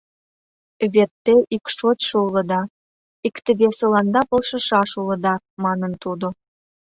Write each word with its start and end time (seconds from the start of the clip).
Вет 0.93 1.11
те 1.25 1.33
ик 1.55 1.65
шочшо 1.77 2.17
улыда, 2.27 2.61
икте-весыланда 3.27 4.21
полшышаш 4.29 4.91
улыда, 5.01 5.33
манын 5.63 5.93
тудо. 6.03 6.27